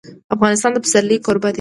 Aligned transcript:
افغانستان 0.35 0.71
د 0.73 0.77
پسرلی 0.85 1.17
کوربه 1.25 1.47
دی. 1.49 1.49